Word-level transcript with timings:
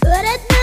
But 0.00 0.53